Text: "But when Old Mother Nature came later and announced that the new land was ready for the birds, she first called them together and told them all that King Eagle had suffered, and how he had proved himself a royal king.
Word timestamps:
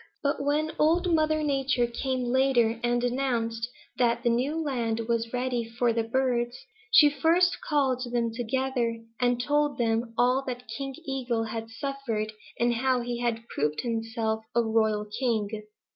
"But 0.23 0.41
when 0.43 0.71
Old 0.79 1.13
Mother 1.13 1.43
Nature 1.43 1.85
came 1.85 2.31
later 2.31 2.79
and 2.83 3.03
announced 3.03 3.69
that 3.99 4.23
the 4.23 4.31
new 4.31 4.59
land 4.59 5.01
was 5.01 5.31
ready 5.31 5.63
for 5.63 5.93
the 5.93 6.01
birds, 6.01 6.57
she 6.89 7.07
first 7.07 7.61
called 7.61 8.11
them 8.11 8.33
together 8.33 8.99
and 9.19 9.39
told 9.39 9.77
them 9.77 10.15
all 10.17 10.43
that 10.47 10.67
King 10.75 10.95
Eagle 11.05 11.43
had 11.43 11.69
suffered, 11.69 12.31
and 12.59 12.73
how 12.73 13.01
he 13.01 13.19
had 13.19 13.47
proved 13.49 13.81
himself 13.81 14.43
a 14.55 14.63
royal 14.63 15.05
king. 15.05 15.67